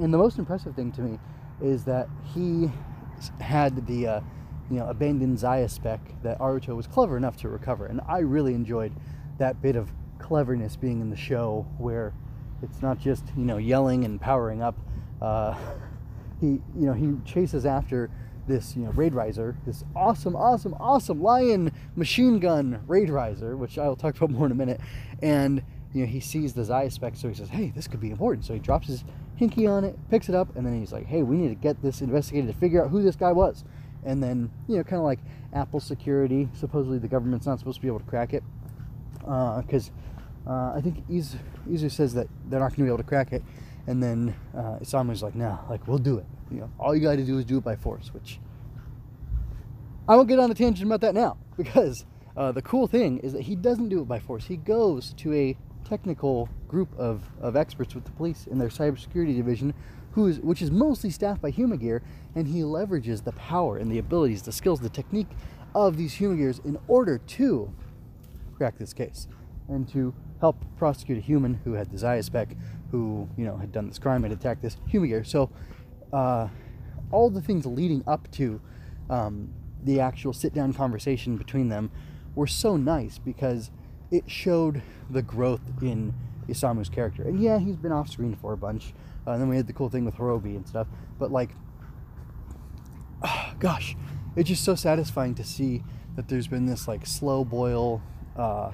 And 0.01 0.13
the 0.13 0.17
most 0.17 0.37
impressive 0.37 0.75
thing 0.75 0.91
to 0.93 1.01
me 1.01 1.19
is 1.61 1.83
that 1.85 2.09
he 2.33 2.69
had 3.39 3.87
the 3.87 4.07
uh, 4.07 4.21
you 4.69 4.77
know 4.77 4.87
abandoned 4.87 5.37
Zaia 5.37 5.69
spec 5.69 5.99
that 6.23 6.37
Aruto 6.39 6.75
was 6.75 6.87
clever 6.87 7.15
enough 7.15 7.37
to 7.37 7.49
recover, 7.49 7.85
and 7.85 8.01
I 8.07 8.19
really 8.19 8.53
enjoyed 8.53 8.93
that 9.37 9.61
bit 9.61 9.75
of 9.75 9.91
cleverness 10.19 10.75
being 10.75 10.99
in 10.99 11.09
the 11.09 11.15
show 11.15 11.65
where 11.77 12.13
it's 12.61 12.81
not 12.81 12.99
just 12.99 13.23
you 13.35 13.45
know 13.45 13.57
yelling 13.57 14.05
and 14.05 14.19
powering 14.19 14.61
up. 14.61 14.75
Uh, 15.21 15.55
he 16.41 16.47
you 16.47 16.85
know 16.85 16.93
he 16.93 17.15
chases 17.25 17.65
after 17.65 18.09
this 18.47 18.75
you 18.75 18.83
know 18.83 18.91
raid 18.91 19.13
riser 19.13 19.55
this 19.65 19.83
awesome 19.95 20.35
awesome 20.35 20.73
awesome 20.79 21.21
lion 21.21 21.71
machine 21.95 22.39
gun 22.39 22.81
raid 22.87 23.09
riser 23.09 23.57
which 23.57 23.77
i'll 23.77 23.95
talk 23.95 24.15
about 24.15 24.29
more 24.29 24.45
in 24.45 24.51
a 24.51 24.55
minute 24.55 24.79
and 25.21 25.61
you 25.93 26.01
know 26.01 26.07
he 26.07 26.19
sees 26.19 26.53
the 26.53 26.61
Zaia 26.61 26.91
spec 26.91 27.15
so 27.15 27.27
he 27.27 27.33
says 27.33 27.49
hey 27.49 27.71
this 27.75 27.87
could 27.87 27.99
be 27.99 28.11
important 28.11 28.45
so 28.45 28.53
he 28.53 28.59
drops 28.59 28.87
his 28.87 29.03
hinky 29.39 29.69
on 29.69 29.83
it 29.83 29.97
picks 30.09 30.29
it 30.29 30.35
up 30.35 30.55
and 30.55 30.65
then 30.65 30.79
he's 30.79 30.91
like 30.91 31.05
hey 31.05 31.23
we 31.23 31.35
need 31.35 31.49
to 31.49 31.55
get 31.55 31.81
this 31.81 32.01
investigated 32.01 32.51
to 32.51 32.57
figure 32.59 32.83
out 32.83 32.89
who 32.89 33.01
this 33.01 33.15
guy 33.15 33.31
was 33.31 33.63
and 34.05 34.23
then 34.23 34.49
you 34.67 34.77
know 34.77 34.83
kind 34.83 34.97
of 34.97 35.03
like 35.03 35.19
apple 35.53 35.79
security 35.79 36.47
supposedly 36.53 36.97
the 36.97 37.07
government's 37.07 37.45
not 37.45 37.59
supposed 37.59 37.75
to 37.75 37.81
be 37.81 37.87
able 37.87 37.99
to 37.99 38.05
crack 38.05 38.33
it 38.33 38.43
because 39.19 39.89
uh, 39.89 40.06
uh, 40.47 40.73
i 40.75 40.81
think 40.81 41.07
Izu 41.09 41.91
says 41.91 42.13
that 42.13 42.27
they're 42.49 42.59
not 42.59 42.69
going 42.69 42.77
to 42.77 42.83
be 42.83 42.87
able 42.87 42.97
to 42.97 43.03
crack 43.03 43.33
it 43.33 43.43
and 43.87 44.03
then 44.03 44.35
uh, 44.53 44.79
Isamu's 44.81 45.23
like, 45.23 45.33
no, 45.33 45.57
like 45.69 45.87
we'll 45.87 45.97
do 45.97 46.17
it. 46.17 46.25
You 46.51 46.59
know, 46.59 46.71
all 46.77 46.93
you 46.93 47.01
got 47.01 47.15
to 47.15 47.23
do 47.23 47.37
is 47.39 47.45
do 47.45 47.57
it 47.57 47.63
by 47.63 47.77
force. 47.77 48.13
Which 48.13 48.39
I 50.07 50.15
won't 50.15 50.27
get 50.27 50.39
on 50.39 50.51
a 50.51 50.53
tangent 50.53 50.85
about 50.85 51.01
that 51.01 51.15
now 51.15 51.37
because 51.57 52.05
uh, 52.35 52.51
the 52.51 52.61
cool 52.61 52.87
thing 52.87 53.19
is 53.19 53.33
that 53.33 53.43
he 53.43 53.55
doesn't 53.55 53.89
do 53.89 54.01
it 54.01 54.07
by 54.07 54.19
force. 54.19 54.45
He 54.45 54.57
goes 54.57 55.13
to 55.17 55.33
a 55.33 55.57
technical 55.85 56.49
group 56.67 56.89
of, 56.97 57.23
of 57.39 57.55
experts 57.55 57.95
with 57.95 58.03
the 58.03 58.11
police 58.11 58.45
in 58.45 58.57
their 58.59 58.67
cybersecurity 58.67 59.35
division, 59.35 59.73
who 60.11 60.27
is 60.27 60.39
which 60.41 60.61
is 60.61 60.69
mostly 60.69 61.09
staffed 61.09 61.41
by 61.41 61.49
Humagear, 61.49 62.01
and 62.35 62.45
he 62.45 62.59
leverages 62.59 63.23
the 63.23 63.31
power 63.33 63.77
and 63.77 63.89
the 63.89 63.99
abilities, 63.99 64.41
the 64.41 64.51
skills, 64.51 64.81
the 64.81 64.89
technique 64.89 65.29
of 65.73 65.95
these 65.95 66.13
Humagears 66.13 66.59
in 66.65 66.77
order 66.87 67.17
to 67.17 67.73
crack 68.57 68.77
this 68.77 68.93
case 68.93 69.27
and 69.69 69.87
to 69.89 70.13
help 70.39 70.63
prosecute 70.77 71.17
a 71.17 71.21
human 71.21 71.55
who 71.63 71.73
had 71.73 71.91
the 71.91 71.97
Zaia 71.97 72.23
spec, 72.23 72.55
who 72.91 73.27
you 73.37 73.45
know 73.45 73.57
had 73.57 73.71
done 73.71 73.87
this 73.87 73.99
crime 73.99 74.23
and 74.23 74.33
attacked 74.33 74.61
this 74.61 74.77
Humagear. 74.91 75.25
So 75.25 75.49
uh, 76.13 76.47
all 77.11 77.29
the 77.29 77.41
things 77.41 77.65
leading 77.65 78.03
up 78.07 78.29
to 78.31 78.61
um, 79.09 79.53
the 79.83 79.99
actual 79.99 80.33
sit-down 80.33 80.73
conversation 80.73 81.37
between 81.37 81.69
them 81.69 81.91
were 82.35 82.47
so 82.47 82.77
nice 82.77 83.17
because 83.17 83.71
it 84.11 84.29
showed 84.29 84.81
the 85.09 85.21
growth 85.21 85.61
in 85.81 86.13
Isamu's 86.47 86.89
character. 86.89 87.23
And 87.23 87.41
yeah, 87.41 87.59
he's 87.59 87.75
been 87.75 87.91
off 87.91 88.09
screen 88.09 88.35
for 88.35 88.53
a 88.53 88.57
bunch. 88.57 88.93
Uh, 89.25 89.31
and 89.31 89.41
then 89.41 89.49
we 89.49 89.57
had 89.57 89.67
the 89.67 89.73
cool 89.73 89.89
thing 89.89 90.05
with 90.05 90.15
Horobi 90.15 90.55
and 90.55 90.67
stuff. 90.67 90.87
But 91.19 91.31
like, 91.31 91.51
oh, 93.23 93.53
gosh, 93.59 93.95
it's 94.35 94.49
just 94.49 94.63
so 94.63 94.75
satisfying 94.75 95.35
to 95.35 95.43
see 95.43 95.83
that 96.15 96.27
there's 96.27 96.47
been 96.47 96.65
this 96.65 96.87
like 96.87 97.05
slow 97.05 97.43
boil 97.43 98.01
uh, 98.35 98.71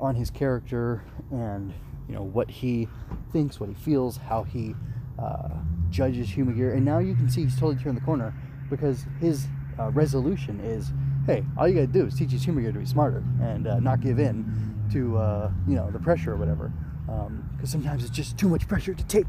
on 0.00 0.14
his 0.14 0.30
character 0.30 1.02
and 1.30 1.72
you 2.08 2.14
know 2.14 2.22
what 2.22 2.50
he 2.50 2.88
thinks, 3.32 3.58
what 3.58 3.68
he 3.68 3.74
feels, 3.74 4.16
how 4.16 4.42
he 4.42 4.74
uh, 5.18 5.48
judges 5.90 6.28
Humagear, 6.28 6.74
and 6.74 6.84
now 6.84 6.98
you 6.98 7.14
can 7.14 7.28
see 7.28 7.44
he's 7.44 7.54
totally 7.54 7.82
turned 7.82 7.96
the 7.96 8.02
corner 8.02 8.34
because 8.68 9.06
his 9.20 9.46
uh, 9.78 9.90
resolution 9.90 10.60
is, 10.60 10.92
hey, 11.26 11.44
all 11.56 11.68
you 11.68 11.74
gotta 11.74 11.86
do 11.86 12.06
is 12.06 12.14
teach 12.14 12.30
his 12.30 12.44
Humagear 12.44 12.72
to 12.72 12.78
be 12.80 12.86
smarter 12.86 13.22
and 13.40 13.66
uh, 13.66 13.80
not 13.80 14.00
give 14.00 14.18
in 14.18 14.74
to 14.92 15.16
uh, 15.16 15.50
you 15.66 15.74
know 15.74 15.90
the 15.90 15.98
pressure 15.98 16.32
or 16.32 16.36
whatever, 16.36 16.72
because 17.06 17.26
um, 17.26 17.66
sometimes 17.66 18.04
it's 18.04 18.14
just 18.14 18.36
too 18.38 18.48
much 18.48 18.68
pressure 18.68 18.94
to 18.94 19.04
take. 19.06 19.26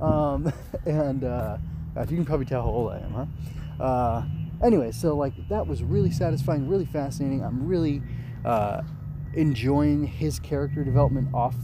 Um, 0.00 0.52
and 0.86 1.24
uh, 1.24 1.58
you 2.08 2.16
can 2.16 2.24
probably 2.24 2.46
tell 2.46 2.62
how 2.62 2.68
old 2.68 2.92
I 2.92 2.98
am, 2.98 3.12
huh? 3.12 3.82
Uh, 3.82 4.24
anyway, 4.62 4.92
so 4.92 5.16
like 5.16 5.32
that 5.48 5.66
was 5.66 5.82
really 5.82 6.10
satisfying, 6.10 6.68
really 6.68 6.86
fascinating. 6.86 7.42
I'm 7.42 7.66
really 7.66 8.02
enjoying 9.34 10.06
his 10.06 10.38
character 10.40 10.84
development 10.84 11.28
off, 11.34 11.54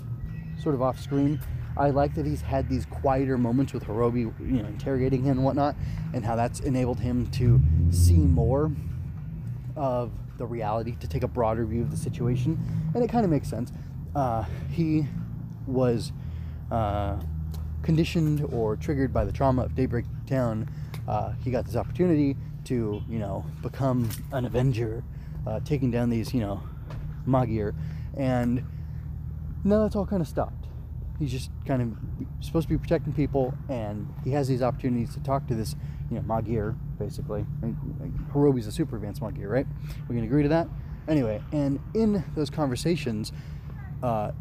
sort 0.63 0.75
of 0.75 0.83
off 0.83 1.01
screen. 1.01 1.41
I 1.77 1.91
like 1.91 2.15
that 2.15 2.25
he's 2.25 2.41
had 2.41 2.69
these 2.69 2.87
quieter 2.87 3.37
moments 3.37 3.73
with 3.73 3.85
Horobi, 3.85 4.33
you 4.41 4.63
know, 4.63 4.67
interrogating 4.67 5.25
him 5.25 5.33
and 5.33 5.45
whatnot, 5.45 5.77
and 6.15 6.25
how 6.25 6.37
that's 6.37 6.61
enabled 6.61 7.01
him 7.01 7.27
to 7.33 7.61
see 7.91 8.17
more 8.17 8.73
of 9.77 10.11
the 10.39 10.47
reality, 10.47 10.97
to 11.01 11.09
take 11.09 11.23
a 11.23 11.29
broader 11.29 11.67
view 11.67 11.83
of 11.83 11.91
the 11.91 11.97
situation, 11.97 12.59
and 12.95 13.05
it 13.05 13.11
kind 13.11 13.25
of 13.25 13.31
makes 13.31 13.49
sense. 13.49 13.73
Uh, 14.15 14.45
he 14.71 15.07
was 15.67 16.13
uh, 16.71 17.19
conditioned 17.83 18.47
or 18.53 18.77
triggered 18.77 19.13
by 19.13 19.25
the 19.25 19.33
trauma 19.33 19.63
of 19.63 19.75
Daybreak 19.75 20.07
Town. 20.27 20.69
Uh, 21.07 21.33
he 21.45 21.51
got 21.51 21.67
this 21.67 21.77
opportunity 21.77 22.37
to, 22.65 23.03
you 23.09 23.19
know, 23.19 23.45
become 23.63 24.09
an 24.33 24.45
Avenger, 24.45 25.05
uh, 25.47 25.61
taking 25.61 25.91
down 25.91 26.11
these, 26.11 26.33
you 26.33 26.41
know, 26.41 26.63
Magir, 27.27 27.75
and 28.17 28.65
now 29.65 29.83
that's 29.83 29.97
all 29.97 30.07
kind 30.07 30.23
of 30.23 30.29
stopped. 30.29 30.67
He's 31.19 31.31
just 31.31 31.51
kind 31.67 31.83
of 31.83 32.45
supposed 32.45 32.69
to 32.69 32.75
be 32.75 32.79
protecting 32.79 33.13
people, 33.13 33.55
and 33.69 34.13
he 34.23 34.31
has 34.33 34.49
these 34.49 34.63
opportunities 34.63 35.15
to 35.15 35.21
talk 35.21 35.47
to 35.49 35.55
this, 35.55 35.75
you 36.11 36.17
know, 36.17 36.23
Magir, 36.23 36.77
basically. 36.99 37.47
And, 37.63 37.77
Horobi's 38.33 38.67
a 38.67 38.73
super 38.73 38.97
advanced 38.97 39.23
Magir, 39.23 39.49
right? 39.49 39.67
We 40.09 40.15
can 40.15 40.25
agree 40.25 40.43
to 40.43 40.49
that? 40.51 40.69
Anyway, 41.09 41.41
and 41.53 41.81
in 41.95 42.23
those 42.35 42.51
conversations, 42.51 43.33
uh, 44.03 44.33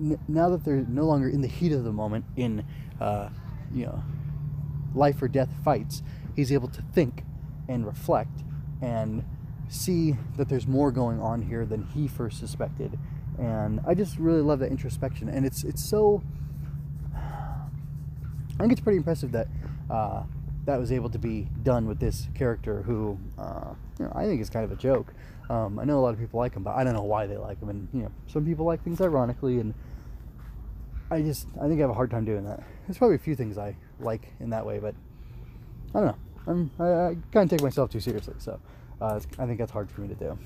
n- 0.00 0.18
now 0.28 0.48
that 0.50 0.64
they're 0.64 0.84
no 0.88 1.04
longer 1.04 1.28
in 1.28 1.40
the 1.40 1.48
heat 1.48 1.72
of 1.72 1.82
the 1.82 1.92
moment, 1.92 2.24
in, 2.36 2.64
uh, 3.00 3.30
you 3.72 3.86
know, 3.86 4.02
life 4.94 5.20
or 5.22 5.28
death 5.28 5.50
fights, 5.64 6.02
he's 6.36 6.52
able 6.52 6.68
to 6.68 6.82
think 6.92 7.24
and 7.68 7.86
reflect 7.86 8.42
and 8.80 9.24
see 9.72 10.16
that 10.36 10.48
there's 10.48 10.66
more 10.66 10.92
going 10.92 11.20
on 11.20 11.42
here 11.42 11.64
than 11.64 11.86
he 11.94 12.06
first 12.06 12.38
suspected. 12.38 12.98
And 13.38 13.80
I 13.86 13.94
just 13.94 14.18
really 14.18 14.42
love 14.42 14.58
that 14.58 14.70
introspection. 14.70 15.28
And 15.28 15.46
it's 15.46 15.64
it's 15.64 15.82
so 15.82 16.22
I 17.14 18.58
think 18.58 18.72
it's 18.72 18.80
pretty 18.80 18.98
impressive 18.98 19.32
that 19.32 19.48
uh, 19.90 20.22
that 20.66 20.78
was 20.78 20.92
able 20.92 21.10
to 21.10 21.18
be 21.18 21.48
done 21.62 21.86
with 21.86 21.98
this 21.98 22.28
character 22.34 22.82
who 22.82 23.18
uh, 23.38 23.74
you 23.98 24.04
know, 24.04 24.12
I 24.14 24.26
think 24.26 24.40
is 24.40 24.50
kind 24.50 24.64
of 24.64 24.72
a 24.72 24.76
joke. 24.76 25.14
Um, 25.48 25.78
I 25.78 25.84
know 25.84 25.98
a 25.98 26.02
lot 26.02 26.14
of 26.14 26.20
people 26.20 26.38
like 26.38 26.54
him, 26.54 26.62
but 26.62 26.76
I 26.76 26.84
don't 26.84 26.94
know 26.94 27.02
why 27.02 27.26
they 27.26 27.36
like 27.36 27.60
him. 27.60 27.70
And 27.70 27.88
you 27.92 28.02
know, 28.02 28.12
some 28.26 28.44
people 28.44 28.66
like 28.66 28.84
things 28.84 29.00
ironically, 29.00 29.58
and 29.58 29.74
I 31.10 31.22
just 31.22 31.46
I 31.60 31.66
think 31.66 31.80
I 31.80 31.82
have 31.82 31.90
a 31.90 31.94
hard 31.94 32.10
time 32.10 32.24
doing 32.24 32.44
that. 32.44 32.62
There's 32.86 32.98
probably 32.98 33.16
a 33.16 33.20
few 33.20 33.34
things 33.34 33.56
I 33.56 33.76
like 34.00 34.32
in 34.38 34.50
that 34.50 34.66
way, 34.66 34.78
but 34.78 34.94
I 35.94 36.00
don't 36.00 36.06
know. 36.06 36.18
I'm 36.46 36.70
I, 36.78 36.84
I 36.84 37.16
kind 37.32 37.50
of 37.50 37.50
take 37.50 37.62
myself 37.62 37.90
too 37.90 38.00
seriously, 38.00 38.34
so 38.38 38.60
uh, 39.02 39.20
I 39.38 39.46
think 39.46 39.58
that's 39.58 39.72
hard 39.72 39.90
for 39.90 40.00
me 40.00 40.08
to 40.08 40.14
do. 40.14 40.38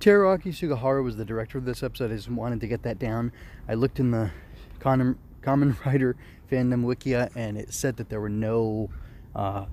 Teruaki 0.00 0.54
Sugihara 0.54 1.02
was 1.02 1.16
the 1.16 1.24
director 1.24 1.58
of 1.58 1.64
this 1.64 1.82
episode. 1.82 2.12
I 2.12 2.16
just 2.16 2.30
wanted 2.30 2.60
to 2.60 2.66
get 2.66 2.82
that 2.84 2.98
down. 2.98 3.32
I 3.68 3.74
looked 3.74 3.98
in 3.98 4.12
the 4.12 4.30
Common, 4.78 5.18
Kamen 5.42 5.84
Rider 5.86 6.16
fandom 6.50 6.84
wikia, 6.84 7.30
and 7.34 7.58
it 7.58 7.72
said 7.72 7.96
that 7.96 8.08
there 8.08 8.20
were 8.20 8.28
no 8.28 8.88
uh, 9.34 9.66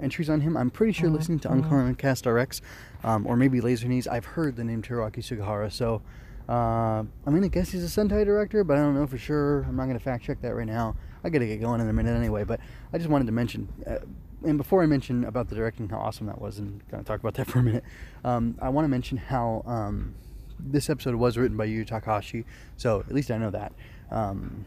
entries 0.00 0.30
on 0.30 0.40
him. 0.40 0.56
I'm 0.56 0.70
pretty 0.70 0.92
sure 0.92 1.10
listening 1.10 1.40
to 1.40 1.52
Uncommon 1.52 1.96
Cast 1.96 2.24
RX, 2.24 2.62
um, 3.04 3.26
or 3.26 3.36
maybe 3.36 3.60
Laser 3.60 3.88
Knees, 3.88 4.06
I've 4.06 4.24
heard 4.24 4.56
the 4.56 4.64
name 4.64 4.82
Teruaki 4.82 5.24
Sugihara. 5.24 5.70
So 5.70 6.02
uh, 6.48 7.02
I'm 7.02 7.34
gonna 7.34 7.48
guess 7.48 7.70
he's 7.70 7.84
a 7.84 8.00
Sentai 8.00 8.24
director, 8.24 8.64
but 8.64 8.76
I 8.76 8.80
don't 8.80 8.94
know 8.94 9.06
for 9.06 9.18
sure. 9.18 9.62
I'm 9.68 9.76
not 9.76 9.86
gonna 9.86 9.98
fact 9.98 10.24
check 10.24 10.40
that 10.42 10.54
right 10.54 10.66
now. 10.66 10.96
I 11.24 11.30
gotta 11.30 11.46
get 11.46 11.60
going 11.60 11.80
in 11.80 11.88
a 11.88 11.92
minute 11.92 12.16
anyway. 12.16 12.44
But 12.44 12.60
I 12.92 12.98
just 12.98 13.10
wanted 13.10 13.26
to 13.26 13.32
mention. 13.32 13.68
Uh, 13.86 13.98
and 14.44 14.58
before 14.58 14.82
I 14.82 14.86
mention 14.86 15.24
about 15.24 15.48
the 15.48 15.54
directing, 15.54 15.88
how 15.88 15.98
awesome 15.98 16.26
that 16.26 16.40
was, 16.40 16.58
and 16.58 16.86
kind 16.88 17.00
of 17.00 17.06
talk 17.06 17.20
about 17.20 17.34
that 17.34 17.46
for 17.50 17.58
a 17.58 17.62
minute, 17.62 17.84
um, 18.24 18.56
I 18.60 18.68
want 18.68 18.84
to 18.84 18.88
mention 18.88 19.16
how 19.18 19.62
um, 19.66 20.14
this 20.58 20.90
episode 20.90 21.14
was 21.14 21.36
written 21.36 21.56
by 21.56 21.64
Yu 21.64 21.84
Takahashi. 21.84 22.44
So 22.76 23.00
at 23.00 23.12
least 23.12 23.30
I 23.30 23.38
know 23.38 23.50
that. 23.50 23.72
Um, 24.10 24.64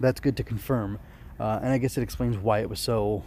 that's 0.00 0.20
good 0.20 0.36
to 0.36 0.42
confirm, 0.42 0.98
uh, 1.40 1.60
and 1.62 1.72
I 1.72 1.78
guess 1.78 1.96
it 1.96 2.02
explains 2.02 2.36
why 2.36 2.60
it 2.60 2.68
was 2.68 2.80
so 2.80 3.22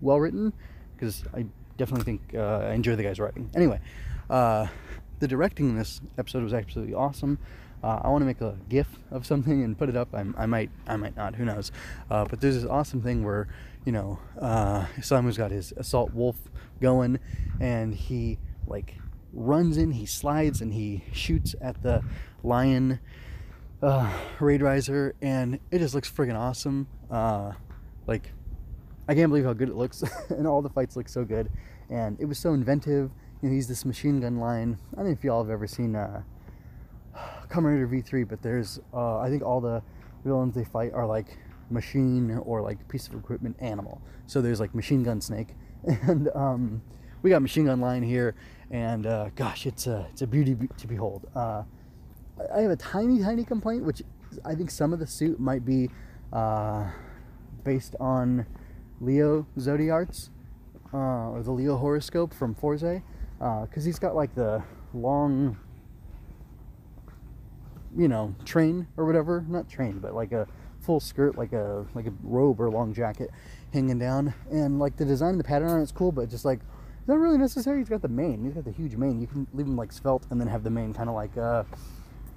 well 0.00 0.18
written, 0.18 0.52
because 0.94 1.24
I 1.34 1.46
definitely 1.76 2.04
think 2.04 2.34
uh, 2.34 2.66
I 2.68 2.72
enjoy 2.72 2.96
the 2.96 3.02
guy's 3.02 3.20
writing. 3.20 3.50
Anyway, 3.54 3.80
uh, 4.30 4.66
the 5.20 5.28
directing 5.28 5.70
in 5.70 5.76
this 5.76 6.00
episode 6.18 6.42
was 6.42 6.52
absolutely 6.52 6.94
awesome. 6.94 7.38
Uh, 7.82 8.00
I 8.02 8.08
want 8.08 8.22
to 8.22 8.26
make 8.26 8.40
a 8.40 8.56
GIF 8.68 8.98
of 9.10 9.26
something 9.26 9.62
and 9.62 9.78
put 9.78 9.88
it 9.88 9.96
up. 9.96 10.08
I, 10.14 10.24
I 10.36 10.46
might, 10.46 10.70
I 10.86 10.96
might 10.96 11.16
not. 11.16 11.34
Who 11.36 11.44
knows? 11.44 11.70
Uh, 12.10 12.24
but 12.24 12.40
there's 12.40 12.56
this 12.56 12.64
awesome 12.64 13.02
thing 13.02 13.22
where, 13.24 13.48
you 13.86 13.92
know, 13.92 14.18
uh, 14.38 14.84
Isamu's 14.98 15.38
got 15.38 15.52
his 15.52 15.72
assault 15.76 16.12
wolf 16.12 16.36
going, 16.82 17.20
and 17.60 17.94
he 17.94 18.38
like 18.66 18.96
runs 19.32 19.76
in, 19.78 19.92
he 19.92 20.04
slides, 20.04 20.60
and 20.60 20.74
he 20.74 21.04
shoots 21.12 21.54
at 21.60 21.82
the 21.82 22.02
lion 22.42 22.98
uh, 23.80 24.12
raid 24.40 24.60
riser, 24.60 25.14
and 25.22 25.60
it 25.70 25.78
just 25.78 25.94
looks 25.94 26.10
friggin' 26.10 26.36
awesome. 26.36 26.88
Uh, 27.08 27.52
like, 28.08 28.32
I 29.08 29.14
can't 29.14 29.30
believe 29.30 29.44
how 29.44 29.52
good 29.52 29.68
it 29.68 29.76
looks, 29.76 30.02
and 30.30 30.48
all 30.48 30.62
the 30.62 30.68
fights 30.68 30.96
look 30.96 31.08
so 31.08 31.24
good, 31.24 31.48
and 31.88 32.18
it 32.20 32.24
was 32.24 32.38
so 32.38 32.54
inventive. 32.54 33.12
You 33.40 33.50
know, 33.50 33.54
he's 33.54 33.68
this 33.68 33.84
machine 33.84 34.20
gun 34.20 34.40
line. 34.40 34.78
I 34.94 34.96
don't 34.96 35.06
know 35.06 35.12
if 35.12 35.22
y'all 35.22 35.44
have 35.44 35.50
ever 35.50 35.68
seen. 35.68 35.94
Uh, 35.94 36.22
Kamen 37.48 37.72
Rider 37.72 37.86
V3, 37.86 38.28
but 38.28 38.42
there's 38.42 38.80
uh, 38.92 39.18
I 39.18 39.30
think 39.30 39.44
all 39.44 39.60
the 39.60 39.80
villains 40.24 40.56
they 40.56 40.64
fight 40.64 40.92
are 40.92 41.06
like 41.06 41.38
machine 41.70 42.30
or 42.44 42.62
like 42.62 42.86
piece 42.88 43.08
of 43.08 43.14
equipment 43.14 43.56
animal. 43.60 44.00
So 44.26 44.40
there's 44.40 44.60
like 44.60 44.74
machine 44.74 45.02
gun 45.02 45.20
snake, 45.20 45.48
and 45.84 46.28
um, 46.34 46.82
we 47.22 47.30
got 47.30 47.42
machine 47.42 47.66
gun 47.66 47.80
line 47.80 48.02
here, 48.02 48.34
and 48.70 49.06
uh, 49.06 49.30
gosh, 49.34 49.66
it's 49.66 49.86
a 49.86 50.06
it's 50.10 50.22
a 50.22 50.26
beauty 50.26 50.56
to 50.76 50.86
behold. 50.86 51.26
Uh, 51.34 51.62
I 52.54 52.60
have 52.60 52.70
a 52.70 52.76
tiny 52.76 53.22
tiny 53.22 53.44
complaint, 53.44 53.84
which 53.84 54.02
I 54.44 54.54
think 54.54 54.70
some 54.70 54.92
of 54.92 54.98
the 54.98 55.06
suit 55.06 55.40
might 55.40 55.64
be 55.64 55.90
uh, 56.32 56.90
based 57.64 57.96
on 58.00 58.46
Leo 59.00 59.46
Zodiarts 59.58 60.30
uh, 60.92 61.30
or 61.30 61.42
the 61.42 61.52
Leo 61.52 61.76
horoscope 61.76 62.34
from 62.34 62.54
Fourze, 62.54 63.02
because 63.38 63.84
he's 63.84 63.98
got 63.98 64.14
like 64.14 64.34
the 64.34 64.62
long 64.94 65.56
you 67.96 68.08
know, 68.08 68.34
train 68.44 68.86
or 68.96 69.04
whatever. 69.04 69.44
Not 69.48 69.68
train, 69.68 69.98
but 69.98 70.14
like 70.14 70.32
a 70.32 70.46
full 70.86 71.00
skirt, 71.00 71.36
like 71.36 71.52
a 71.52 71.84
like 71.94 72.06
a 72.06 72.12
robe 72.22 72.60
or 72.60 72.70
long 72.70 72.94
jacket 72.94 73.30
hanging 73.72 73.98
down. 73.98 74.32
And 74.50 74.78
like 74.78 74.96
the 74.96 75.04
design, 75.04 75.36
the 75.36 75.44
pattern 75.44 75.68
on 75.68 75.82
it's 75.82 75.92
cool, 75.92 76.12
but 76.12 76.30
just 76.30 76.44
like 76.44 76.60
is 76.60 77.08
that 77.08 77.18
really 77.18 77.38
necessary? 77.38 77.78
He's 77.78 77.88
got 77.88 78.02
the 78.02 78.08
mane. 78.08 78.44
He's 78.44 78.54
got 78.54 78.64
the 78.64 78.72
huge 78.72 78.96
mane. 78.96 79.20
You 79.20 79.26
can 79.26 79.46
leave 79.52 79.66
him 79.66 79.76
like 79.76 79.92
svelte 79.92 80.26
and 80.30 80.40
then 80.40 80.48
have 80.48 80.64
the 80.64 80.70
mane 80.70 80.94
kind 80.94 81.08
of 81.08 81.14
like 81.14 81.36
uh, 81.36 81.64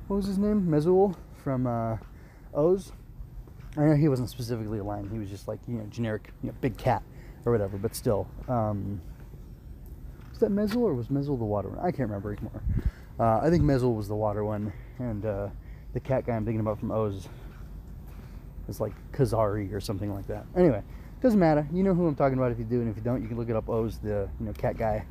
what 0.07 0.17
was 0.17 0.25
his 0.25 0.37
name? 0.37 0.67
Mezul 0.67 1.15
from 1.43 1.67
uh, 1.67 1.97
Oz. 2.53 2.91
I 3.77 3.81
know 3.81 3.95
he 3.95 4.09
wasn't 4.09 4.29
specifically 4.29 4.79
a 4.79 4.83
lion. 4.83 5.09
He 5.09 5.19
was 5.19 5.29
just 5.29 5.47
like 5.47 5.59
you 5.67 5.75
know 5.75 5.85
generic, 5.85 6.33
you 6.43 6.49
know, 6.49 6.55
big 6.59 6.77
cat 6.77 7.03
or 7.45 7.51
whatever. 7.51 7.77
But 7.77 7.95
still, 7.95 8.27
um, 8.47 8.99
was 10.31 10.39
that 10.39 10.51
Mezul 10.51 10.81
or 10.81 10.95
was 10.95 11.07
Mezul 11.07 11.37
the 11.37 11.45
water 11.45 11.69
one? 11.69 11.79
I 11.79 11.91
can't 11.91 12.09
remember 12.09 12.33
anymore. 12.33 12.63
Uh, 13.19 13.45
I 13.45 13.49
think 13.49 13.63
Mezul 13.63 13.95
was 13.95 14.07
the 14.07 14.15
water 14.15 14.43
one, 14.43 14.71
and 14.97 15.25
uh, 15.25 15.49
the 15.93 15.99
cat 15.99 16.25
guy 16.25 16.35
I'm 16.35 16.45
thinking 16.45 16.61
about 16.61 16.79
from 16.79 16.91
Oz 16.91 17.27
is 18.69 18.79
like 18.79 18.93
Kazari 19.11 19.73
or 19.73 19.79
something 19.79 20.13
like 20.13 20.27
that. 20.27 20.45
Anyway, 20.55 20.81
doesn't 21.21 21.39
matter. 21.39 21.67
You 21.73 21.83
know 21.83 21.93
who 21.93 22.07
I'm 22.07 22.15
talking 22.15 22.37
about 22.37 22.51
if 22.51 22.59
you 22.59 22.65
do, 22.65 22.81
and 22.81 22.89
if 22.89 22.95
you 22.95 23.01
don't, 23.01 23.21
you 23.21 23.27
can 23.27 23.37
look 23.37 23.49
it 23.49 23.55
up. 23.55 23.69
Oz, 23.69 23.99
the 23.99 24.29
you 24.39 24.45
know 24.45 24.53
cat 24.53 24.77
guy, 24.77 25.05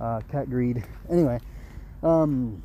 uh, 0.00 0.20
cat 0.30 0.50
greed. 0.50 0.84
Anyway, 1.10 1.40
um, 2.02 2.62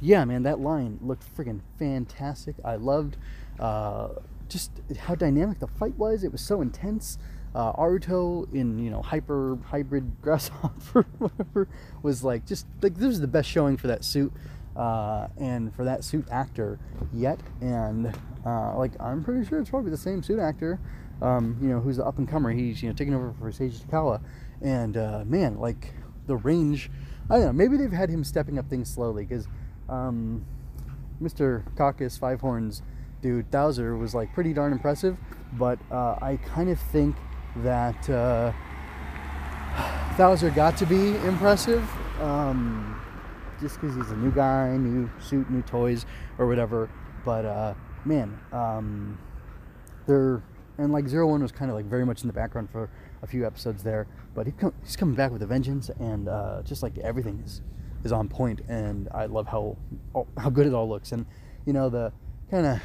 yeah, 0.00 0.24
man, 0.24 0.42
that 0.44 0.60
line 0.60 0.98
looked 1.02 1.24
freaking 1.36 1.60
fantastic. 1.78 2.56
I 2.64 2.76
loved 2.76 3.16
uh, 3.58 4.08
just 4.48 4.70
how 4.98 5.14
dynamic 5.14 5.58
the 5.58 5.66
fight 5.66 5.96
was. 5.96 6.22
It 6.24 6.32
was 6.32 6.40
so 6.40 6.60
intense. 6.60 7.18
Uh, 7.54 7.72
Aruto 7.74 8.52
in 8.52 8.78
you 8.80 8.90
know 8.90 9.00
hyper 9.00 9.56
hybrid 9.66 10.10
grasshopper 10.22 11.06
whatever 11.18 11.68
was 12.02 12.24
like 12.24 12.44
just 12.46 12.66
like 12.82 12.96
this 12.96 13.06
was 13.06 13.20
the 13.20 13.28
best 13.28 13.48
showing 13.48 13.76
for 13.76 13.86
that 13.86 14.04
suit 14.04 14.32
uh, 14.76 15.28
and 15.38 15.74
for 15.74 15.84
that 15.84 16.04
suit 16.04 16.26
actor 16.30 16.78
yet. 17.12 17.40
And 17.60 18.14
uh, 18.44 18.76
like 18.76 18.92
I'm 19.00 19.24
pretty 19.24 19.46
sure 19.46 19.60
it's 19.60 19.70
probably 19.70 19.90
the 19.90 19.96
same 19.96 20.22
suit 20.22 20.38
actor 20.38 20.80
um, 21.22 21.56
you 21.62 21.68
know 21.68 21.80
who's 21.80 21.96
the 21.96 22.04
up 22.04 22.18
and 22.18 22.28
comer 22.28 22.50
he's 22.50 22.82
you 22.82 22.88
know 22.88 22.94
taking 22.94 23.14
over 23.14 23.32
for 23.38 23.50
Seiji 23.50 23.80
Takaiwa 23.86 24.20
and 24.60 24.96
uh, 24.96 25.22
man 25.24 25.58
like 25.58 25.94
the 26.26 26.36
range 26.36 26.90
I 27.30 27.36
don't 27.36 27.46
know 27.46 27.52
maybe 27.52 27.76
they've 27.76 27.92
had 27.92 28.10
him 28.10 28.24
stepping 28.24 28.58
up 28.58 28.68
things 28.68 28.92
slowly 28.92 29.24
because 29.24 29.46
um, 29.88 30.44
Mr. 31.22 31.64
Caucus 31.76 32.18
Five 32.18 32.40
Horns 32.40 32.82
dude 33.24 33.50
Thouser 33.50 33.98
was 33.98 34.14
like 34.14 34.32
pretty 34.34 34.52
darn 34.52 34.72
impressive. 34.72 35.16
But 35.54 35.78
uh, 35.90 36.16
I 36.20 36.38
kind 36.44 36.68
of 36.68 36.78
think 36.78 37.16
that 37.56 38.08
uh, 38.10 38.52
Thouser 40.16 40.54
got 40.54 40.76
to 40.78 40.86
be 40.86 41.16
impressive. 41.26 41.88
Um, 42.20 43.00
just 43.60 43.80
because 43.80 43.96
he's 43.96 44.10
a 44.10 44.16
new 44.16 44.30
guy, 44.30 44.76
new 44.76 45.10
suit, 45.20 45.50
new 45.50 45.62
toys, 45.62 46.06
or 46.38 46.46
whatever. 46.46 46.90
But 47.24 47.44
uh, 47.44 47.74
man, 48.04 48.38
um, 48.52 49.18
they're 50.06 50.42
and 50.78 50.92
like 50.92 51.06
Zero 51.06 51.28
One 51.28 51.42
was 51.42 51.52
kind 51.52 51.70
of 51.70 51.76
like 51.76 51.86
very 51.86 52.04
much 52.04 52.22
in 52.22 52.26
the 52.26 52.32
background 52.32 52.70
for 52.70 52.90
a 53.22 53.26
few 53.26 53.46
episodes 53.46 53.82
there, 53.82 54.06
but 54.34 54.46
he 54.46 54.52
com- 54.52 54.74
he's 54.82 54.96
coming 54.96 55.14
back 55.14 55.30
with 55.30 55.42
a 55.42 55.46
vengeance, 55.46 55.90
and 56.00 56.28
uh, 56.28 56.62
just 56.62 56.82
like 56.82 56.98
everything 56.98 57.42
is 57.44 57.62
is 58.02 58.12
on 58.12 58.28
point, 58.28 58.60
and 58.68 59.08
I 59.12 59.26
love 59.26 59.46
how 59.46 59.76
how 60.38 60.50
good 60.50 60.66
it 60.66 60.74
all 60.74 60.88
looks, 60.88 61.12
and 61.12 61.26
you 61.64 61.72
know 61.72 61.88
the 61.88 62.12
kind 62.50 62.66
of 62.66 62.80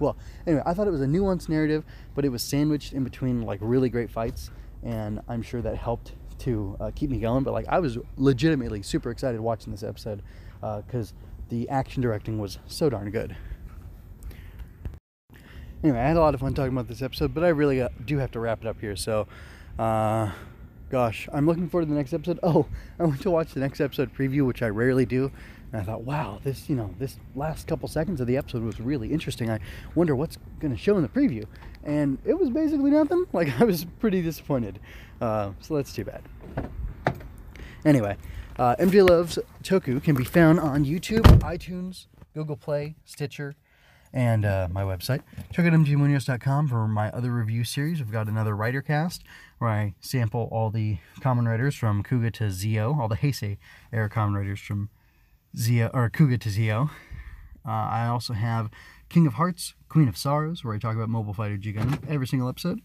well 0.00 0.16
anyway 0.46 0.62
I 0.66 0.74
thought 0.74 0.86
it 0.86 0.92
was 0.92 1.00
a 1.00 1.06
nuanced 1.06 1.48
narrative, 1.48 1.84
but 2.14 2.24
it 2.24 2.28
was 2.28 2.42
sandwiched 2.42 2.92
in 2.92 3.04
between 3.04 3.42
like 3.42 3.58
really 3.62 3.88
great 3.88 4.10
fights, 4.10 4.50
and 4.82 5.20
I'm 5.28 5.42
sure 5.42 5.62
that 5.62 5.76
helped 5.76 6.12
to 6.40 6.76
uh, 6.80 6.90
keep 6.94 7.10
me 7.10 7.18
going. 7.18 7.44
But 7.44 7.52
like 7.52 7.66
I 7.68 7.80
was 7.80 7.98
legitimately 8.16 8.82
super 8.82 9.10
excited 9.10 9.40
watching 9.40 9.72
this 9.72 9.82
episode 9.82 10.22
because 10.60 11.12
uh, 11.12 11.34
the 11.48 11.68
action 11.68 12.02
directing 12.02 12.38
was 12.38 12.58
so 12.66 12.88
darn 12.90 13.10
good. 13.10 13.36
Anyway, 15.82 15.98
I 15.98 16.08
had 16.08 16.16
a 16.16 16.20
lot 16.20 16.32
of 16.32 16.40
fun 16.40 16.54
talking 16.54 16.72
about 16.72 16.88
this 16.88 17.02
episode, 17.02 17.34
but 17.34 17.44
I 17.44 17.48
really 17.48 17.82
uh, 17.82 17.90
do 18.06 18.16
have 18.16 18.30
to 18.30 18.40
wrap 18.40 18.62
it 18.62 18.66
up 18.66 18.80
here. 18.80 18.96
So, 18.96 19.26
uh, 19.78 20.30
gosh, 20.88 21.28
I'm 21.30 21.44
looking 21.44 21.68
forward 21.68 21.84
to 21.84 21.90
the 21.90 21.96
next 21.96 22.14
episode. 22.14 22.38
Oh, 22.42 22.66
I 22.98 23.04
went 23.04 23.20
to 23.20 23.30
watch 23.30 23.52
the 23.52 23.60
next 23.60 23.82
episode 23.82 24.14
preview, 24.14 24.46
which 24.46 24.62
I 24.62 24.68
rarely 24.68 25.04
do. 25.04 25.30
And 25.72 25.82
I 25.82 25.84
thought, 25.84 26.02
wow, 26.02 26.40
this, 26.42 26.70
you 26.70 26.76
know, 26.76 26.94
this 26.98 27.18
last 27.34 27.66
couple 27.66 27.86
seconds 27.86 28.18
of 28.22 28.26
the 28.26 28.38
episode 28.38 28.62
was 28.62 28.80
really 28.80 29.12
interesting. 29.12 29.50
I 29.50 29.58
wonder 29.94 30.16
what's 30.16 30.38
going 30.58 30.72
to 30.72 30.80
show 30.80 30.96
in 30.96 31.02
the 31.02 31.08
preview. 31.08 31.44
And 31.84 32.18
it 32.24 32.38
was 32.38 32.50
basically 32.50 32.90
nothing. 32.90 33.26
Like, 33.32 33.60
I 33.60 33.64
was 33.64 33.84
pretty 34.00 34.22
disappointed. 34.22 34.80
Uh, 35.20 35.52
so 35.60 35.76
that's 35.76 35.92
too 35.92 36.04
bad. 36.04 36.22
Anyway, 37.84 38.16
uh, 38.58 38.76
MJ 38.78 39.08
Loves 39.08 39.38
Toku 39.62 40.02
can 40.02 40.14
be 40.14 40.24
found 40.24 40.58
on 40.58 40.84
YouTube, 40.84 41.22
iTunes, 41.40 42.06
Google 42.32 42.56
Play, 42.56 42.94
Stitcher, 43.04 43.54
and 44.14 44.44
uh, 44.44 44.68
my 44.70 44.82
website. 44.82 45.22
Check 45.52 45.66
out 45.66 45.72
mgmunoz.com 45.72 46.68
for 46.68 46.86
my 46.86 47.10
other 47.10 47.32
review 47.32 47.64
series. 47.64 47.98
We've 47.98 48.12
got 48.12 48.28
another 48.28 48.56
writer 48.56 48.80
cast 48.80 49.24
where 49.58 49.70
I 49.70 49.94
sample 50.00 50.48
all 50.52 50.70
the 50.70 50.98
Kamen 51.20 51.46
Riders 51.46 51.74
from 51.74 52.02
Kuuga 52.02 52.32
to 52.34 52.50
Zi-O, 52.50 52.98
all 52.98 53.08
the 53.08 53.16
Heisei 53.16 53.58
era 53.92 54.08
Kamen 54.08 54.36
Riders 54.36 54.60
from 54.60 54.88
Zi-O 55.56 55.90
or 55.92 56.08
Kuuga 56.10 56.40
to 56.40 56.48
Zi-O. 56.48 56.90
Uh, 57.66 57.70
I 57.70 58.06
also 58.06 58.34
have 58.34 58.70
King 59.14 59.28
of 59.28 59.34
Hearts, 59.34 59.74
Queen 59.88 60.08
of 60.08 60.16
Sorrows, 60.16 60.64
where 60.64 60.74
I 60.74 60.78
talk 60.80 60.96
about 60.96 61.08
Mobile 61.08 61.34
Fighter 61.34 61.56
G 61.56 61.72
Gundam 61.72 62.02
every 62.10 62.26
single 62.26 62.48
episode. 62.48 62.80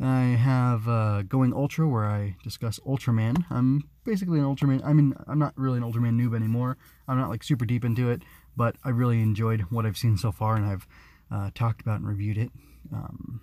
I 0.00 0.20
have 0.20 0.86
uh, 0.86 1.22
Going 1.22 1.52
Ultra, 1.52 1.88
where 1.88 2.04
I 2.04 2.36
discuss 2.44 2.78
Ultraman. 2.86 3.44
I'm 3.50 3.82
basically 4.04 4.38
an 4.38 4.44
Ultraman. 4.44 4.80
I 4.84 4.92
mean, 4.92 5.12
I'm 5.26 5.40
not 5.40 5.54
really 5.56 5.78
an 5.78 5.82
Ultraman 5.82 6.20
noob 6.20 6.36
anymore. 6.36 6.76
I'm 7.08 7.18
not 7.18 7.30
like 7.30 7.42
super 7.42 7.64
deep 7.64 7.84
into 7.84 8.08
it, 8.08 8.22
but 8.56 8.76
I 8.84 8.90
really 8.90 9.20
enjoyed 9.20 9.62
what 9.62 9.84
I've 9.84 9.96
seen 9.96 10.16
so 10.16 10.30
far, 10.30 10.54
and 10.54 10.66
I've 10.66 10.86
uh, 11.32 11.50
talked 11.52 11.80
about 11.80 11.98
and 11.98 12.06
reviewed 12.06 12.38
it. 12.38 12.52
Um, 12.92 13.40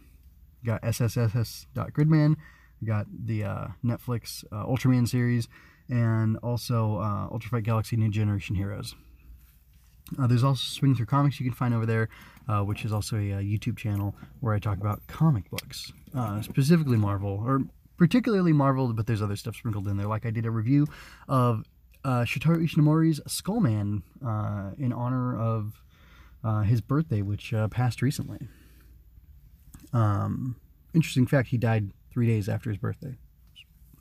got 0.66 0.82
SSSS.Gridman, 0.82 2.38
got 2.86 3.08
the 3.12 3.44
uh, 3.44 3.68
Netflix 3.84 4.46
uh, 4.50 4.66
Ultraman 4.66 5.10
series, 5.10 5.50
and 5.90 6.38
also 6.38 7.00
uh, 7.00 7.28
Ultra 7.34 7.50
Fight 7.50 7.64
Galaxy 7.64 7.98
New 7.98 8.10
Generation 8.10 8.56
Heroes. 8.56 8.96
Uh, 10.20 10.28
there's 10.28 10.44
also 10.44 10.64
Swing 10.64 10.96
Through 10.96 11.06
Comics 11.08 11.40
you 11.40 11.46
can 11.46 11.56
find 11.56 11.74
over 11.74 11.86
there, 11.86 12.10
uh, 12.48 12.62
which 12.62 12.86
is 12.86 12.92
also 12.92 13.16
a, 13.16 13.32
a, 13.32 13.42
YouTube 13.42 13.78
channel 13.78 14.16
where 14.42 14.54
I 14.54 14.60
talk 14.60 14.78
about 14.78 15.06
comic 15.08 15.50
books, 15.50 15.92
uh, 16.16 16.42
specifically 16.42 16.98
Marvel, 16.98 17.42
or 17.44 17.62
particularly 17.98 18.54
Marvel, 18.54 18.92
but 18.94 19.08
there's 19.08 19.22
other 19.22 19.36
stuff 19.36 19.56
sprinkled 19.56 19.88
in 19.88 19.98
there. 19.98 20.08
Like 20.08 20.26
I 20.26 20.30
did 20.30 20.46
a 20.46 20.52
review 20.52 20.88
of 21.28 21.64
uh, 22.04 22.24
Shotaro 22.24 22.58
Ishinomori's 22.58 23.22
Skullman 23.28 24.04
uh, 24.26 24.72
in 24.78 24.92
honor 24.92 25.40
of 25.40 25.82
uh, 26.44 26.62
his 26.62 26.82
birthday, 26.82 27.22
which 27.22 27.54
passed 27.72 28.02
recently. 28.02 28.40
Um, 29.94 30.58
interesting 30.94 31.28
fact, 31.28 31.50
he 31.50 31.58
died 31.58 31.92
three 32.12 32.28
days 32.28 32.50
after 32.50 32.70
his 32.70 32.78
birthday. 32.78 33.16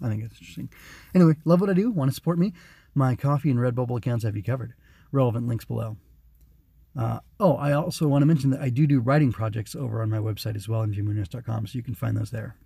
I 0.02 0.08
think 0.08 0.24
it's 0.24 0.34
interesting. 0.34 0.68
Anyway, 1.14 1.34
love 1.44 1.60
what 1.60 1.70
I 1.70 1.74
do. 1.74 1.90
Want 1.90 2.10
to 2.10 2.14
support 2.14 2.38
me? 2.38 2.52
My 2.94 3.14
Ko-fi 3.14 3.50
and 3.50 3.58
Redbubble 3.58 3.96
accounts 3.96 4.24
have 4.24 4.36
you 4.36 4.42
covered 4.42 4.74
relevant 5.12 5.46
links 5.46 5.64
below. 5.64 5.96
Uh, 6.98 7.20
oh, 7.40 7.54
I 7.54 7.72
also 7.72 8.06
want 8.06 8.22
to 8.22 8.26
mention 8.26 8.50
that 8.50 8.60
I 8.60 8.68
do 8.68 8.86
do 8.86 9.00
writing 9.00 9.32
projects 9.32 9.74
over 9.74 10.02
on 10.02 10.10
my 10.10 10.18
website 10.18 10.56
as 10.56 10.68
well, 10.68 10.84
mgmunoz.com, 10.84 11.66
so 11.66 11.76
you 11.76 11.82
can 11.82 11.94
find 11.94 12.16
those 12.16 12.30
there. 12.30 12.56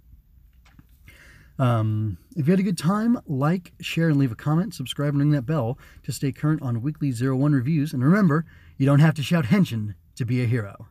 Um, 1.59 2.19
if 2.37 2.47
you 2.47 2.53
had 2.53 2.61
a 2.61 2.65
good 2.65 2.79
time, 2.79 3.19
like, 3.27 3.73
share, 3.81 4.09
and 4.09 4.19
leave 4.19 4.33
a 4.33 4.37
comment. 4.37 4.75
Subscribe 4.75 5.11
and 5.11 5.19
ring 5.19 5.31
that 5.31 5.47
bell 5.47 5.79
to 6.03 6.13
stay 6.13 6.33
current 6.33 6.61
on 6.63 6.83
weekly 6.83 7.13
Zero 7.13 7.37
One 7.37 7.53
reviews. 7.53 7.93
And 7.93 8.05
remember, 8.05 8.45
you 8.77 8.85
don't 8.85 9.01
have 9.01 9.15
to 9.15 9.23
shout 9.23 9.47
Henshin 9.47 9.95
to 10.17 10.25
be 10.25 10.43
a 10.43 10.47
hero. 10.47 10.89